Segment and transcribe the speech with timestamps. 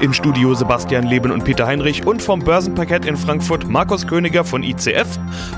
[0.00, 4.62] Im Studio Sebastian Leben und Peter Heinrich und vom Börsenparkett in Frankfurt Markus Königer von
[4.62, 5.06] ICF.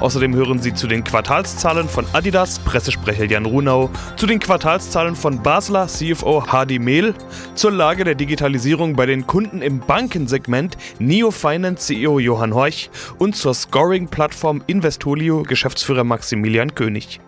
[0.00, 5.40] Außerdem hören Sie zu den Quartalszahlen von Adidas Pressesprecher Jan Runau, zu den Quartalszahlen von
[5.44, 7.14] Basler CFO Hardy Mehl,
[7.54, 13.36] zur Lage der Digitalisierung bei den Kunden im Bankensegment Neo Finance CEO Johann Horch und
[13.36, 17.20] zur Scoring-Plattform Investolio Geschäftsführer Maximilian König.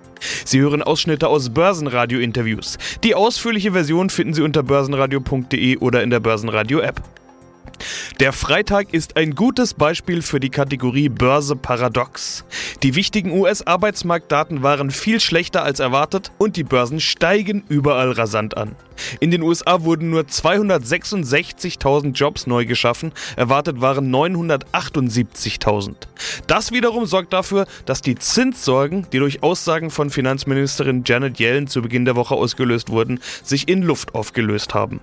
[0.44, 2.78] Sie hören Ausschnitte aus Börsenradio-Interviews.
[3.02, 7.02] Die ausführliche Version finden Sie unter börsenradio.de oder in der Börsenradio-App.
[8.20, 12.44] Der Freitag ist ein gutes Beispiel für die Kategorie Börse Paradox.
[12.82, 18.76] Die wichtigen US-Arbeitsmarktdaten waren viel schlechter als erwartet und die Börsen steigen überall rasant an.
[19.20, 25.94] In den USA wurden nur 266.000 Jobs neu geschaffen, erwartet waren 978.000.
[26.46, 31.82] Das wiederum sorgt dafür, dass die Zinssorgen, die durch Aussagen von Finanzministerin Janet Yellen zu
[31.82, 35.00] Beginn der Woche ausgelöst wurden, sich in Luft aufgelöst haben.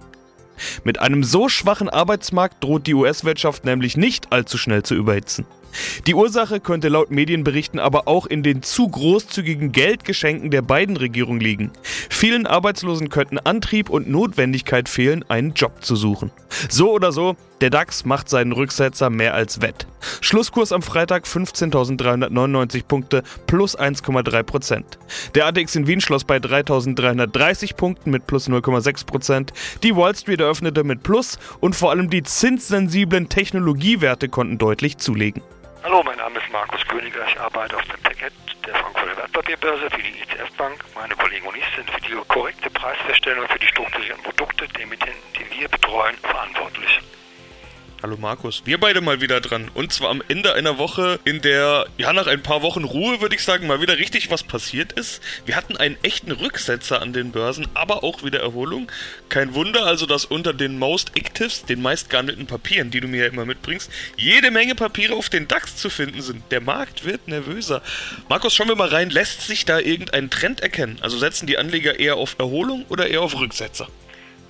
[0.83, 5.45] Mit einem so schwachen Arbeitsmarkt droht die US-Wirtschaft nämlich nicht allzu schnell zu überhitzen.
[6.07, 11.41] Die Ursache könnte laut Medienberichten aber auch in den zu großzügigen Geldgeschenken der beiden Regierungen
[11.41, 11.71] liegen.
[12.09, 16.31] Vielen Arbeitslosen könnten Antrieb und Notwendigkeit fehlen, einen Job zu suchen.
[16.69, 19.85] So oder so, der DAX macht seinen Rücksetzer mehr als wett.
[20.19, 24.99] Schlusskurs am Freitag 15.399 Punkte plus 1,3 Prozent.
[25.35, 29.53] Der ATX in Wien schloss bei 3.330 Punkten mit plus 0,6 Prozent.
[29.83, 35.43] Die Wall Street eröffnete mit plus und vor allem die zinssensiblen Technologiewerte konnten deutlich zulegen.
[35.83, 37.25] Hallo, mein Name ist Markus Königer.
[37.27, 38.31] Ich arbeite auf dem Paket
[38.67, 40.85] der Frankfurter Wertpapierbörse für die ICF Bank.
[40.93, 45.19] Meine Kollegen und ich sind für die korrekte Preisfeststellung für die strukturierten Produkte der Emittenten,
[45.33, 46.99] die wir betreuen, verantwortlich.
[48.03, 49.69] Hallo Markus, wir beide mal wieder dran.
[49.75, 53.35] Und zwar am Ende einer Woche, in der, ja, nach ein paar Wochen Ruhe, würde
[53.35, 55.21] ich sagen, mal wieder richtig was passiert ist.
[55.45, 58.91] Wir hatten einen echten Rücksetzer an den Börsen, aber auch wieder Erholung.
[59.29, 63.25] Kein Wunder also, dass unter den Most Actives, den meist gehandelten Papieren, die du mir
[63.25, 66.41] ja immer mitbringst, jede Menge Papiere auf den DAX zu finden sind.
[66.49, 67.83] Der Markt wird nervöser.
[68.29, 70.97] Markus, schauen wir mal rein, lässt sich da irgendein Trend erkennen?
[71.01, 73.89] Also setzen die Anleger eher auf Erholung oder eher auf Rücksetzer?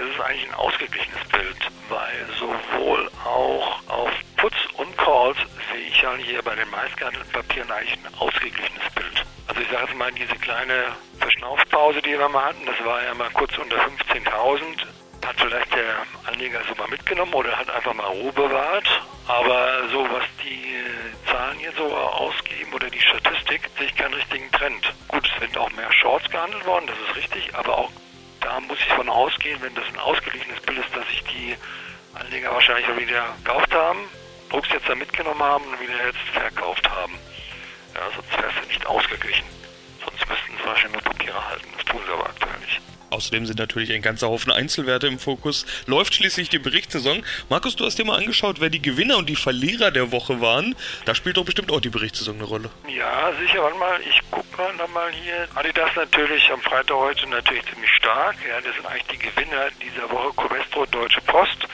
[0.02, 5.38] Das ist eigentlich ein ausgeglichenes Bild, weil sowohl auch auf Puts und Calls
[5.72, 9.26] sehe ich ja hier bei den meistgehandelten Papieren eigentlich ein ausgeglichenes Bild.
[9.46, 10.86] Also ich sage jetzt mal, diese kleine
[11.20, 14.64] Verschnaufpause, die wir mal hatten, das war ja mal kurz unter 15.000,
[15.24, 18.88] hat vielleicht der Anleger so mal mitgenommen oder hat einfach mal Ruhe bewahrt.
[19.28, 20.84] Aber so was die
[21.32, 24.94] Zahlen hier so ausgeben oder die Statistik, sehe ich keinen richtigen Trend.
[25.10, 27.92] Gut, es sind auch mehr Shorts gehandelt worden, das ist richtig, aber auch
[28.42, 31.56] da muss ich von ausgehen, wenn das ein ausgeglichenes Bild ist, dass sich die
[32.14, 34.00] Anleger wahrscheinlich wieder gekauft haben,
[34.50, 37.14] Drucks jetzt da mitgenommen haben und wieder jetzt verkauft haben.
[37.96, 39.46] Ja, sonst wäre es nicht ausgeglichen.
[40.04, 41.68] Sonst müssten sie wahrscheinlich nur Papiere halten.
[41.78, 42.82] Das tun sie aber aktuell nicht.
[43.12, 45.66] Außerdem sind natürlich ein ganzer Haufen Einzelwerte im Fokus.
[45.86, 47.24] Läuft schließlich die Berichtssaison.
[47.50, 50.76] Markus, du hast dir mal angeschaut, wer die Gewinner und die Verlierer der Woche waren.
[51.06, 52.70] Da spielt doch bestimmt auch die Berichtssaison eine Rolle.
[52.88, 53.62] Ja, sicher.
[53.64, 55.48] Warte mal, ich gucke mal nochmal hier.
[55.56, 58.38] Adidas natürlich am Freitag heute natürlich ziemlich stark.
[58.48, 60.34] Ja, das sind eigentlich die Gewinner dieser Woche.
[60.36, 61.68] Covestro, Deutsche Post,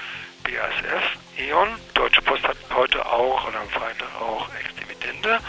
[0.43, 1.69] BASF, E.ON.
[1.93, 5.39] Deutsche Post hat heute auch oder am Freitag auch Ex-Dividende.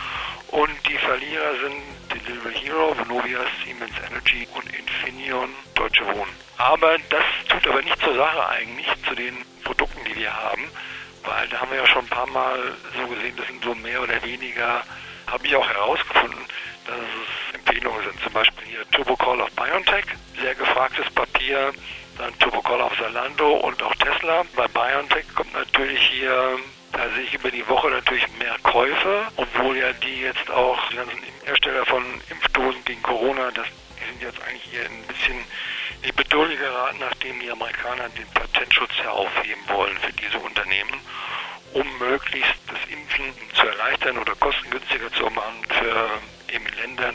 [0.48, 6.32] Und die Verlierer sind Delivery Hero, Vonovia, Siemens Energy und Infineon, Deutsche Wohnen.
[6.56, 10.64] Aber das tut aber nicht zur Sache eigentlich, zu den Produkten, die wir haben,
[11.24, 12.58] weil da haben wir ja schon ein paar Mal
[12.96, 14.82] so gesehen, das sind so mehr oder weniger,
[15.26, 16.40] habe ich auch herausgefunden,
[16.86, 18.22] dass es Empfehlungen sind.
[18.22, 20.06] Zum Beispiel hier Turbocall auf BioNTech,
[20.40, 21.72] sehr gefragtes Papier,
[22.16, 24.42] dann Turbocall auf Zalando und auch Tesla.
[24.56, 26.58] Bei BioNTech kommt natürlich hier
[26.98, 30.96] da sehe ich über die Woche natürlich mehr Käufe, obwohl ja die jetzt auch, die
[30.96, 33.66] ganzen Hersteller von Impfdosen gegen Corona, das,
[34.08, 35.38] sind jetzt eigentlich hier ein bisschen
[36.04, 41.00] die Bedulde geraten, nachdem die Amerikaner den Patentschutz ja aufheben wollen für diese Unternehmen,
[41.74, 46.08] um möglichst das Impfen zu erleichtern oder kostengünstiger zu machen für
[46.52, 47.14] eben Ländern,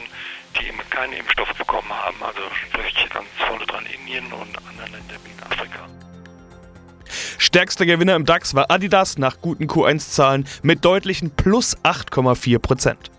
[0.55, 2.23] die eben keinen Impfstoff bekommen haben.
[2.23, 6.02] Also sprich ganz vorne dran Indien und andere Länder wie in Afrika.
[7.53, 13.11] Stärkster Gewinner im DAX war Adidas nach guten Q1-Zahlen mit deutlichen plus 8,4 Prozent.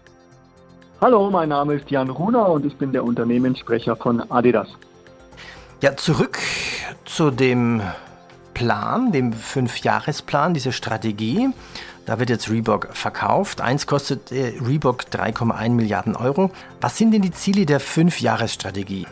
[1.00, 4.66] Hallo, mein Name ist Jan Runer und ich bin der Unternehmenssprecher von Adidas.
[5.82, 6.40] Ja, zurück
[7.04, 7.80] zu dem
[8.54, 11.50] Plan, dem Fünfjahresplan, dieser Strategie.
[12.04, 13.60] Da wird jetzt Reebok verkauft.
[13.60, 16.50] Eins kostet äh, Reebok 3,1 Milliarden Euro.
[16.80, 19.06] Was sind denn die Ziele der Fünfjahresstrategie?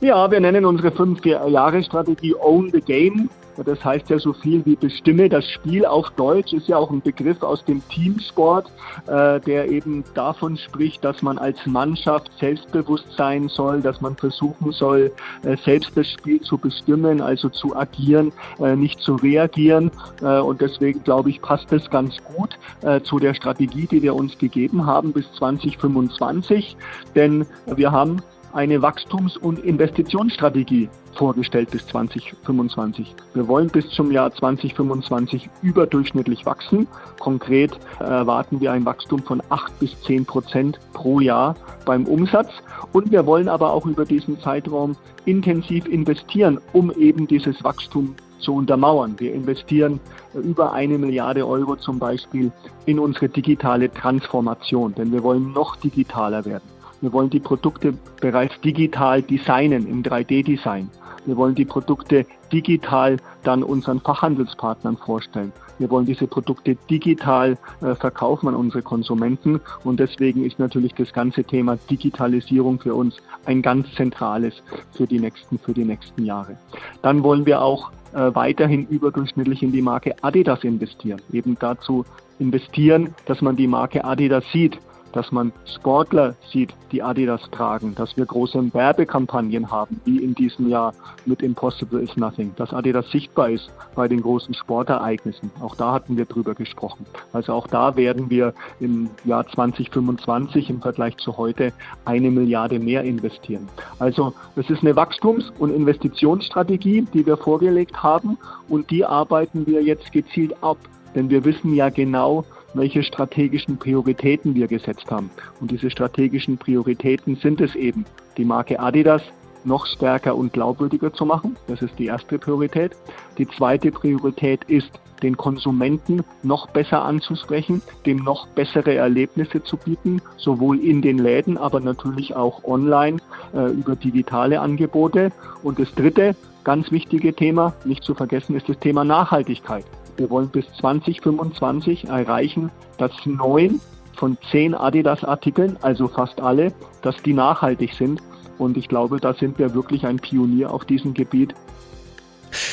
[0.00, 3.28] Ja, wir nennen unsere Fünf-Jahre-Strategie Own the Game.
[3.64, 7.00] Das heißt ja so viel wie bestimme das Spiel auf Deutsch, ist ja auch ein
[7.00, 8.70] Begriff aus dem Teamsport,
[9.06, 14.72] äh, der eben davon spricht, dass man als Mannschaft selbstbewusst sein soll, dass man versuchen
[14.72, 15.12] soll,
[15.42, 19.90] äh, selbst das Spiel zu bestimmen, also zu agieren, äh, nicht zu reagieren.
[20.22, 24.14] Äh, und deswegen glaube ich, passt das ganz gut äh, zu der Strategie, die wir
[24.14, 26.76] uns gegeben haben bis 2025.
[27.14, 33.14] Denn wir haben eine Wachstums- und Investitionsstrategie vorgestellt bis 2025.
[33.34, 36.86] Wir wollen bis zum Jahr 2025 überdurchschnittlich wachsen.
[37.18, 41.54] Konkret erwarten wir ein Wachstum von 8 bis 10 Prozent pro Jahr
[41.84, 42.50] beim Umsatz.
[42.92, 48.54] Und wir wollen aber auch über diesen Zeitraum intensiv investieren, um eben dieses Wachstum zu
[48.54, 49.14] untermauern.
[49.18, 50.00] Wir investieren
[50.34, 52.50] über eine Milliarde Euro zum Beispiel
[52.86, 56.79] in unsere digitale Transformation, denn wir wollen noch digitaler werden.
[57.00, 60.90] Wir wollen die Produkte bereits digital designen, im 3D-Design.
[61.26, 65.52] Wir wollen die Produkte digital dann unseren Fachhandelspartnern vorstellen.
[65.78, 71.12] Wir wollen diese Produkte digital äh, verkaufen an unsere Konsumenten und deswegen ist natürlich das
[71.12, 73.16] ganze Thema Digitalisierung für uns
[73.46, 74.62] ein ganz zentrales
[74.92, 76.58] für die nächsten, für die nächsten Jahre.
[77.00, 81.20] Dann wollen wir auch äh, weiterhin überdurchschnittlich in die Marke Adidas investieren.
[81.32, 82.04] Eben dazu
[82.38, 84.78] investieren, dass man die Marke Adidas sieht,
[85.12, 90.68] dass man Sportler sieht, die Adidas tragen, dass wir große Werbekampagnen haben, wie in diesem
[90.68, 90.92] Jahr
[91.26, 95.50] mit Impossible is Nothing, dass Adidas sichtbar ist bei den großen Sportereignissen.
[95.60, 97.06] Auch da hatten wir drüber gesprochen.
[97.32, 101.72] Also auch da werden wir im Jahr 2025 im Vergleich zu heute
[102.04, 103.68] eine Milliarde mehr investieren.
[103.98, 109.82] Also es ist eine Wachstums- und Investitionsstrategie, die wir vorgelegt haben und die arbeiten wir
[109.82, 110.78] jetzt gezielt ab.
[111.14, 112.44] Denn wir wissen ja genau,
[112.74, 115.30] welche strategischen Prioritäten wir gesetzt haben.
[115.60, 118.04] Und diese strategischen Prioritäten sind es eben,
[118.36, 119.22] die Marke Adidas
[119.64, 121.56] noch stärker und glaubwürdiger zu machen.
[121.66, 122.92] Das ist die erste Priorität.
[123.38, 124.90] Die zweite Priorität ist,
[125.22, 131.58] den Konsumenten noch besser anzusprechen, dem noch bessere Erlebnisse zu bieten, sowohl in den Läden,
[131.58, 133.18] aber natürlich auch online
[133.54, 135.30] äh, über digitale Angebote.
[135.62, 136.34] Und das dritte,
[136.64, 139.84] ganz wichtige Thema, nicht zu vergessen, ist das Thema Nachhaltigkeit.
[140.16, 143.80] Wir wollen bis 2025 erreichen, dass neun
[144.14, 146.72] von zehn Adidas-Artikeln, also fast alle,
[147.02, 148.20] dass die nachhaltig sind.
[148.58, 151.54] Und ich glaube, da sind wir wirklich ein Pionier auf diesem Gebiet.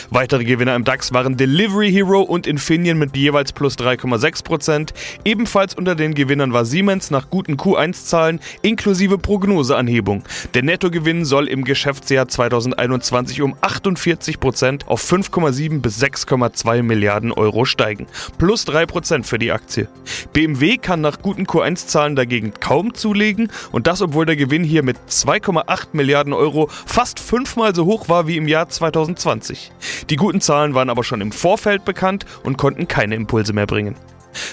[0.09, 4.89] Weitere Gewinner im DAX waren Delivery Hero und Infineon mit jeweils plus 3,6%.
[5.25, 10.23] Ebenfalls unter den Gewinnern war Siemens nach guten Q1-Zahlen inklusive Prognoseanhebung.
[10.53, 18.07] Der Nettogewinn soll im Geschäftsjahr 2021 um 48% auf 5,7 bis 6,2 Milliarden Euro steigen.
[18.37, 19.87] Plus 3% für die Aktie.
[20.33, 24.97] BMW kann nach guten Q1-Zahlen dagegen kaum zulegen und das obwohl der Gewinn hier mit
[25.09, 29.66] 2,8 Milliarden Euro fast fünfmal so hoch war wie im Jahr 2020.
[30.09, 33.95] Die guten Zahlen waren aber schon im Vorfeld bekannt und konnten keine Impulse mehr bringen.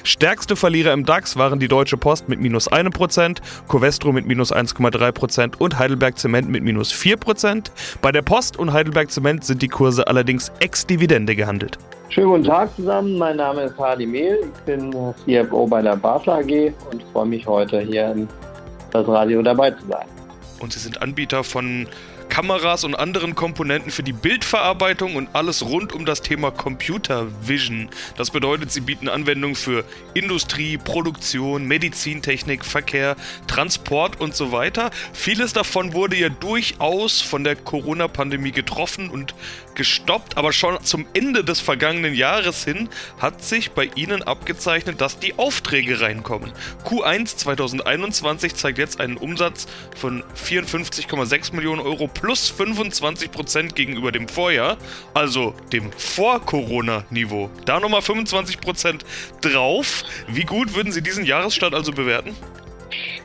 [0.02, 3.38] Stärkste Verlierer im DAX waren die Deutsche Post mit minus 1%,
[3.68, 7.70] Covestro mit minus 1,3% und Heidelberg Zement mit minus 4%.
[8.00, 11.78] Bei der Post und Heidelberg Zement sind die Kurse allerdings ex-Dividende gehandelt.
[12.08, 14.94] Schönen guten Tag zusammen, mein Name ist Hardy Mehl, ich bin
[15.24, 18.28] CFO bei der Basler AG und freue mich heute hier im
[18.92, 20.06] das Radio dabei zu sein.
[20.60, 21.86] Und Sie sind Anbieter von
[22.28, 27.88] Kameras und anderen Komponenten für die Bildverarbeitung und alles rund um das Thema Computer Vision.
[28.16, 33.16] Das bedeutet, sie bieten Anwendungen für Industrie, Produktion, Medizintechnik, Verkehr,
[33.46, 34.90] Transport und so weiter.
[35.12, 39.34] Vieles davon wurde ja durchaus von der Corona-Pandemie getroffen und
[39.74, 42.88] gestoppt, aber schon zum Ende des vergangenen Jahres hin
[43.18, 46.52] hat sich bei ihnen abgezeichnet, dass die Aufträge reinkommen.
[46.84, 49.66] Q1 2021 zeigt jetzt einen Umsatz
[49.96, 54.78] von 54,6 Millionen Euro plus 25 Prozent gegenüber dem Vorjahr,
[55.12, 57.50] also dem Vor-Corona-Niveau.
[57.66, 59.04] Da nochmal 25 Prozent
[59.42, 60.04] drauf.
[60.28, 62.34] Wie gut würden Sie diesen Jahresstart also bewerten?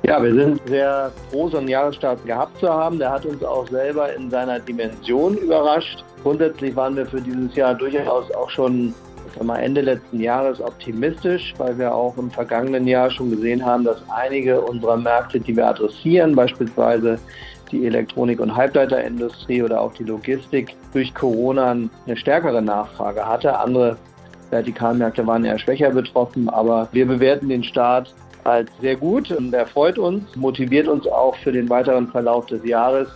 [0.03, 2.99] Ja, wir sind sehr froh, so einen Jahresstart gehabt zu haben.
[2.99, 6.03] Der hat uns auch selber in seiner Dimension überrascht.
[6.21, 8.93] Grundsätzlich waren wir für dieses Jahr durchaus auch schon
[9.41, 14.01] mal, Ende letzten Jahres optimistisch, weil wir auch im vergangenen Jahr schon gesehen haben, dass
[14.09, 17.17] einige unserer Märkte, die wir adressieren, beispielsweise
[17.71, 23.57] die Elektronik- und Halbleiterindustrie oder auch die Logistik durch Corona eine stärkere Nachfrage hatte.
[23.57, 23.97] Andere
[24.49, 29.67] Vertikalmärkte waren eher schwächer betroffen, aber wir bewerten den Start als sehr gut und er
[29.67, 33.07] freut uns, motiviert uns auch für den weiteren Verlauf des Jahres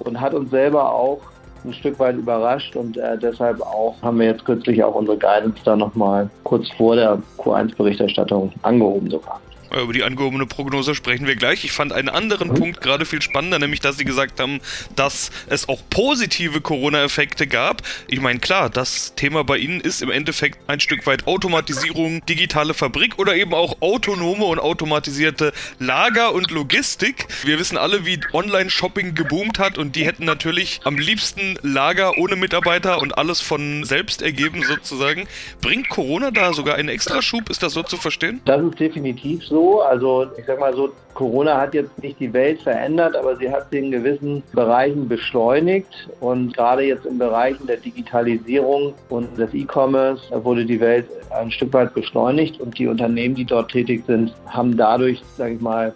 [0.00, 1.20] und hat uns selber auch
[1.64, 5.60] ein Stück weit überrascht und äh, deshalb auch haben wir jetzt kürzlich auch unsere Guidance
[5.64, 9.40] da nochmal kurz vor der Q1-Berichterstattung angehoben sogar.
[9.70, 11.64] Über die angehobene Prognose sprechen wir gleich.
[11.64, 12.54] Ich fand einen anderen.
[12.54, 14.60] Punkt gerade viel spannender, nämlich dass Sie gesagt haben,
[14.96, 17.82] dass es auch positive Corona-Effekte gab.
[18.08, 22.72] Ich meine, klar, das Thema bei Ihnen ist im Endeffekt ein Stück weit Automatisierung, digitale
[22.74, 27.26] Fabrik oder eben auch autonome und automatisierte Lager und Logistik.
[27.44, 32.36] Wir wissen alle, wie Online-Shopping geboomt hat und die hätten natürlich am liebsten Lager ohne
[32.36, 35.28] Mitarbeiter und alles von selbst ergeben sozusagen.
[35.60, 37.50] Bringt Corona da sogar einen Extraschub?
[37.50, 38.40] Ist das so zu verstehen?
[38.44, 39.57] Das ist definitiv so.
[39.80, 43.66] Also ich sag mal so, Corona hat jetzt nicht die Welt verändert, aber sie hat
[43.70, 46.08] sie in gewissen Bereichen beschleunigt.
[46.20, 51.72] Und gerade jetzt in Bereichen der Digitalisierung und des E-Commerce wurde die Welt ein Stück
[51.72, 52.60] weit beschleunigt.
[52.60, 55.94] Und die Unternehmen, die dort tätig sind, haben dadurch, sage ich mal,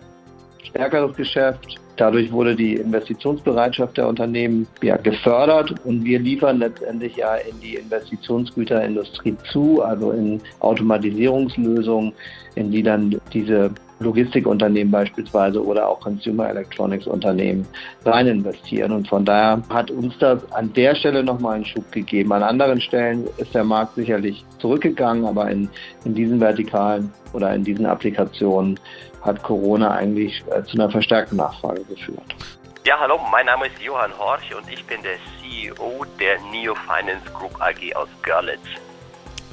[0.64, 7.34] stärkeres Geschäft, Dadurch wurde die Investitionsbereitschaft der Unternehmen ja, gefördert und wir liefern letztendlich ja
[7.36, 12.12] in die Investitionsgüterindustrie zu, also in Automatisierungslösungen,
[12.54, 13.70] in die dann diese
[14.02, 17.66] Logistikunternehmen beispielsweise oder auch Consumer Electronics Unternehmen
[18.04, 18.92] rein investieren.
[18.92, 22.32] Und von daher hat uns das an der Stelle nochmal einen Schub gegeben.
[22.32, 25.68] An anderen Stellen ist der Markt sicherlich zurückgegangen, aber in,
[26.04, 28.78] in diesen Vertikalen oder in diesen Applikationen
[29.22, 32.34] hat Corona eigentlich äh, zu einer verstärkten Nachfrage geführt.
[32.84, 37.30] Ja, hallo, mein Name ist Johann Horch und ich bin der CEO der Neo Finance
[37.32, 38.58] Group AG aus Görlitz.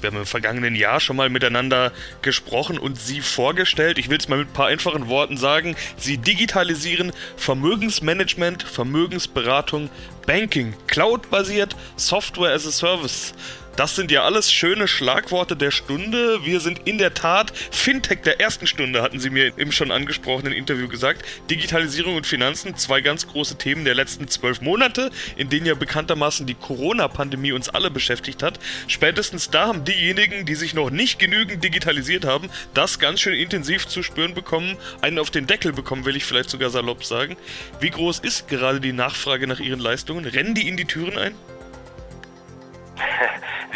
[0.02, 3.98] Wir haben im vergangenen Jahr schon mal miteinander gesprochen und Sie vorgestellt.
[3.98, 5.76] Ich will es mal mit ein paar einfachen Worten sagen.
[5.98, 9.90] Sie digitalisieren Vermögensmanagement, Vermögensberatung,
[10.26, 13.34] Banking, Cloud-basiert, Software as a Service.
[13.80, 16.44] Das sind ja alles schöne Schlagworte der Stunde.
[16.44, 20.52] Wir sind in der Tat Fintech der ersten Stunde, hatten Sie mir im schon angesprochenen
[20.52, 21.26] Interview gesagt.
[21.50, 26.46] Digitalisierung und Finanzen, zwei ganz große Themen der letzten zwölf Monate, in denen ja bekanntermaßen
[26.46, 28.60] die Corona-Pandemie uns alle beschäftigt hat.
[28.90, 33.88] Spätestens da haben diejenigen, die sich noch nicht genügend digitalisiert haben, das ganz schön intensiv
[33.88, 37.38] zu spüren bekommen, einen auf den Deckel bekommen, will ich vielleicht sogar salopp sagen.
[37.80, 40.26] Wie groß ist gerade die Nachfrage nach Ihren Leistungen?
[40.26, 41.34] Rennen die in die Türen ein?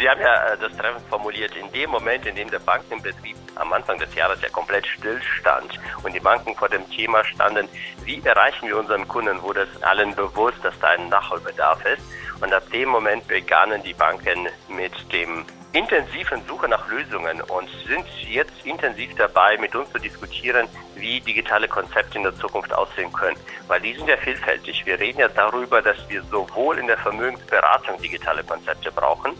[0.04, 3.72] Sie haben ja äh, das Treffen formuliert, in dem Moment, in dem der Bankenbetrieb am
[3.72, 7.70] Anfang des Jahres ja komplett stillstand und die Banken vor dem Thema standen,
[8.04, 12.02] wie erreichen wir unseren Kunden, wurde es allen bewusst, dass da ein Nachholbedarf ist.
[12.42, 18.04] Und ab dem Moment begannen die Banken mit dem intensiven Suche nach Lösungen und sind
[18.28, 23.38] jetzt intensiv dabei, mit uns zu diskutieren, wie digitale Konzepte in der Zukunft aussehen können.
[23.68, 24.84] Weil die sind ja vielfältig.
[24.84, 29.32] Wir reden ja darüber, dass wir sowohl in der Vermögensberatung digitale Konzepte brauchen,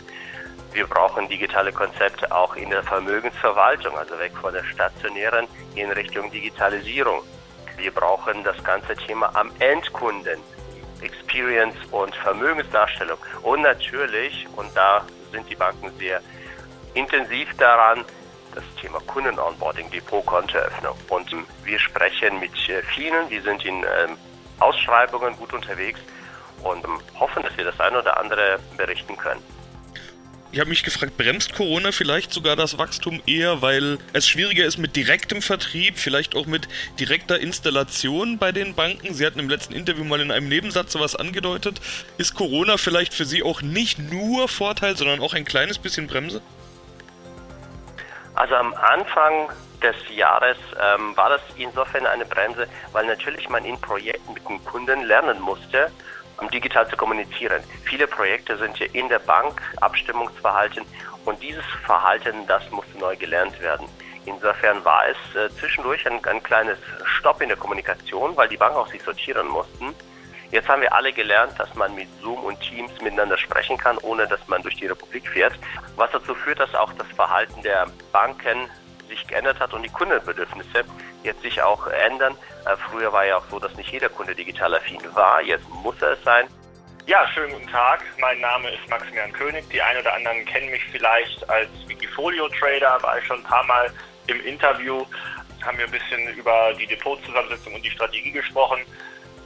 [0.74, 6.30] wir brauchen digitale Konzepte auch in der Vermögensverwaltung, also weg von der stationären in Richtung
[6.32, 7.22] Digitalisierung.
[7.76, 10.40] Wir brauchen das ganze Thema am Endkunden,
[11.00, 13.18] Experience und Vermögensdarstellung.
[13.42, 16.20] Und natürlich, und da sind die Banken sehr
[16.94, 18.04] intensiv daran,
[18.52, 20.96] das Thema Kunden-Onboarding, Depot-Kontoeröffnung.
[21.08, 21.30] Und
[21.64, 22.52] wir sprechen mit
[22.92, 24.16] vielen, die sind in ähm,
[24.58, 26.00] Ausschreibungen gut unterwegs
[26.64, 29.53] und ähm, hoffen, dass wir das eine oder andere berichten können.
[30.54, 34.78] Ich habe mich gefragt, bremst Corona vielleicht sogar das Wachstum eher, weil es schwieriger ist
[34.78, 36.68] mit direktem Vertrieb, vielleicht auch mit
[37.00, 39.14] direkter Installation bei den Banken?
[39.14, 41.80] Sie hatten im letzten Interview mal in einem Nebensatz sowas angedeutet.
[42.18, 46.40] Ist Corona vielleicht für Sie auch nicht nur Vorteil, sondern auch ein kleines bisschen Bremse?
[48.36, 49.48] Also am Anfang
[49.82, 54.64] des Jahres ähm, war das insofern eine Bremse, weil natürlich man in Projekten mit dem
[54.64, 55.90] Kunden lernen musste,
[56.40, 57.62] um digital zu kommunizieren.
[57.84, 60.84] Viele Projekte sind hier in der Bank, Abstimmungsverhalten
[61.24, 63.88] und dieses Verhalten, das musste neu gelernt werden.
[64.26, 68.78] Insofern war es äh, zwischendurch ein, ein kleines Stopp in der Kommunikation, weil die Banken
[68.78, 69.94] auch sich sortieren mussten.
[70.50, 74.26] Jetzt haben wir alle gelernt, dass man mit Zoom und Teams miteinander sprechen kann, ohne
[74.26, 75.58] dass man durch die Republik fährt.
[75.96, 78.70] Was dazu führt, dass auch das Verhalten der Banken
[79.14, 80.84] sich geändert hat und die Kundenbedürfnisse
[81.22, 82.36] jetzt sich auch ändern.
[82.66, 85.40] Äh, früher war ja auch so, dass nicht jeder Kunde digital affin war.
[85.40, 86.48] Jetzt muss er es sein.
[87.06, 88.02] Ja, schönen guten Tag.
[88.18, 89.68] Mein Name ist Maximilian König.
[89.70, 93.92] Die einen oder anderen kennen mich vielleicht als Wikifolio-Trader, war ich schon ein paar Mal
[94.26, 95.04] im Interview,
[95.62, 98.80] haben wir ein bisschen über die Depotzusammensetzung und die Strategie gesprochen.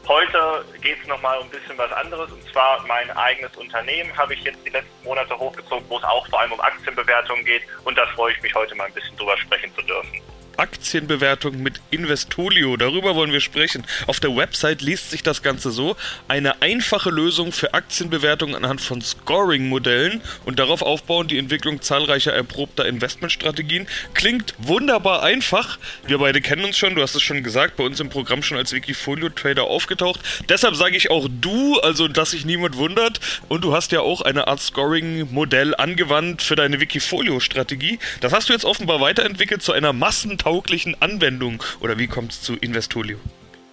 [0.09, 4.33] Heute geht es nochmal um ein bisschen was anderes und zwar mein eigenes Unternehmen habe
[4.33, 7.99] ich jetzt die letzten Monate hochgezogen, wo es auch vor allem um Aktienbewertungen geht und
[7.99, 10.19] da freue ich mich heute mal ein bisschen drüber sprechen zu dürfen.
[10.59, 12.77] Aktienbewertung mit Investolio.
[12.77, 13.87] Darüber wollen wir sprechen.
[14.09, 15.97] Auf der Website liest sich das Ganze so:
[16.27, 22.87] eine einfache Lösung für Aktienbewertung anhand von Scoring-Modellen und darauf aufbauen die Entwicklung zahlreicher erprobter
[22.87, 23.87] Investmentstrategien.
[24.15, 25.79] Klingt wunderbar einfach.
[26.07, 28.59] Wir beide kennen uns schon, du hast es schon gesagt, bei uns im Programm schon
[28.59, 30.21] als Wikifolio-Trader aufgetaucht.
[30.49, 33.21] Deshalb sage ich auch du, also dass sich niemand wundert.
[33.49, 38.01] Und du hast ja auch eine Art Scoring-Modell angewandt für deine Wikifolio-Strategie.
[38.21, 41.61] Das hast du jetzt offenbar weiterentwickelt zu einer Massentauglich tauglichen Anwendungen?
[41.81, 43.19] Oder wie kommt es zu Investolio?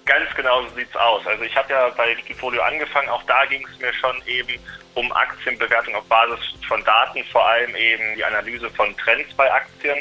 [0.06, 1.26] Ganz genau so sieht es aus.
[1.26, 4.60] Also ich habe ja bei Wikifolio angefangen, auch da ging es mir schon eben
[4.94, 10.00] um Aktienbewertung auf Basis von Daten, vor allem eben die Analyse von Trends bei Aktien.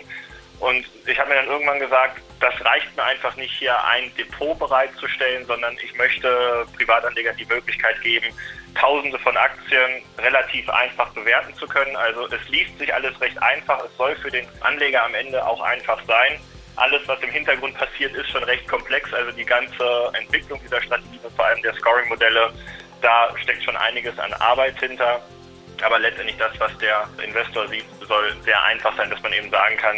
[0.58, 4.58] Und ich habe mir dann irgendwann gesagt, das reicht mir einfach nicht hier ein Depot
[4.58, 8.26] bereitzustellen, sondern ich möchte Privatanlegern die Möglichkeit geben,
[8.74, 11.94] Tausende von Aktien relativ einfach bewerten zu können.
[11.94, 13.78] Also es liest sich alles recht einfach.
[13.84, 16.40] Es soll für den Anleger am Ende auch einfach sein.
[16.76, 19.12] Alles, was im Hintergrund passiert, ist schon recht komplex.
[19.12, 22.52] Also die ganze Entwicklung dieser Strategie und vor allem der Scoring-Modelle,
[23.00, 25.20] da steckt schon einiges an Arbeit hinter.
[25.82, 29.76] Aber letztendlich das, was der Investor sieht, soll sehr einfach sein, dass man eben sagen
[29.76, 29.96] kann,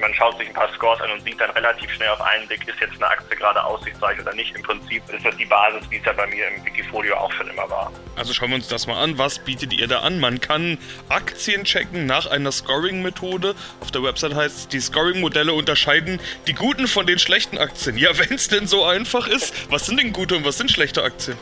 [0.00, 2.66] man schaut sich ein paar Scores an und sieht dann relativ schnell auf einen Blick,
[2.68, 4.54] ist jetzt eine Aktie gerade aussichtsreich oder nicht.
[4.54, 7.48] Im Prinzip ist das die Basis, wie es ja bei mir im Wikifolio auch schon
[7.48, 7.92] immer war.
[8.16, 9.18] Also schauen wir uns das mal an.
[9.18, 10.20] Was bietet ihr da an?
[10.20, 13.54] Man kann Aktien checken nach einer Scoring-Methode.
[13.80, 17.96] Auf der Website heißt es, die Scoring-Modelle unterscheiden die guten von den schlechten Aktien.
[17.96, 21.02] Ja, wenn es denn so einfach ist, was sind denn gute und was sind schlechte
[21.02, 21.38] Aktien?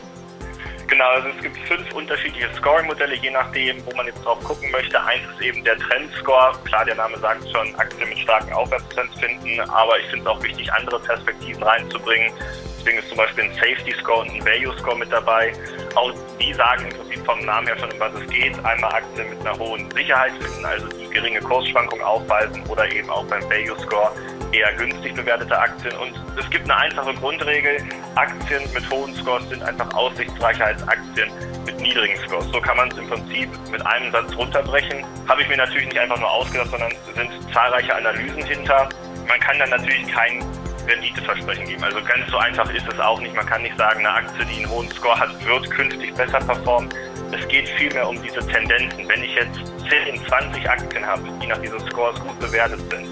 [0.87, 5.01] Genau, also es gibt fünf unterschiedliche Scoring-Modelle, je nachdem, wo man jetzt drauf gucken möchte.
[5.01, 6.53] Eins ist eben der Trendscore.
[6.65, 10.43] Klar, der Name sagt schon, Aktien mit starken Aufwärtstrends finden, aber ich finde es auch
[10.43, 12.31] wichtig, andere Perspektiven reinzubringen.
[12.77, 15.53] Deswegen ist zum Beispiel ein Safety Score und ein Value Score mit dabei.
[15.95, 18.53] Auch die sagen im Prinzip vom Namen her schon, um was es geht.
[18.63, 23.25] Einmal Aktien mit einer hohen Sicherheit finden, also die geringe Kursschwankungen aufweisen oder eben auch
[23.25, 24.11] beim Value Score
[24.51, 25.95] eher günstig bewertete Aktien.
[25.97, 27.77] Und es gibt eine einfache Grundregel.
[28.15, 31.29] Aktien mit hohen Scores sind einfach aussichtsreicher als Aktien
[31.65, 32.47] mit niedrigen Scores.
[32.51, 35.05] So kann man es im Prinzip mit einem Satz runterbrechen.
[35.27, 38.89] Habe ich mir natürlich nicht einfach nur ausgedacht, sondern sind zahlreiche Analysen hinter.
[39.27, 40.43] Man kann dann natürlich kein
[40.87, 41.83] Renditeversprechen geben.
[41.83, 43.35] Also ganz so einfach ist es auch nicht.
[43.35, 46.89] Man kann nicht sagen, eine Aktie, die einen hohen Score hat, wird künftig besser performen.
[47.31, 49.07] Es geht vielmehr um diese Tendenzen.
[49.07, 49.59] Wenn ich jetzt
[49.89, 53.07] 10, 20 Aktien habe, die nach diesen Scores gut bewertet sind,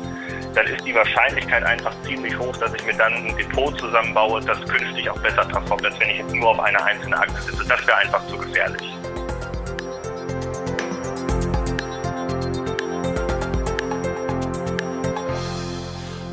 [0.53, 4.61] dann ist die Wahrscheinlichkeit einfach ziemlich hoch, dass ich mir dann ein Depot zusammenbaue, das
[4.67, 7.65] künftig auch besser performt, als wenn ich jetzt nur auf eine einzelne Aktie sitze.
[7.67, 8.93] Das wäre einfach zu gefährlich.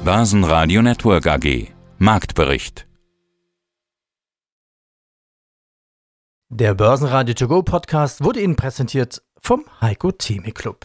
[0.05, 1.69] Börsenradio Network AG
[1.99, 2.87] Marktbericht
[6.49, 10.85] Der Börsenradio To Go Podcast wurde Ihnen präsentiert vom Heiko Theme Club.